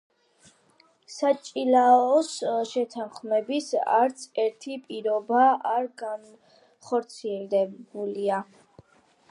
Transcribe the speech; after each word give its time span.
საჭილაოს 1.15 2.31
შეთანხმების 2.71 3.67
არც 3.99 4.25
ერთი 4.45 4.79
პირობა 4.89 5.45
არ 5.75 5.87
განხორციელებულა. 6.05 8.43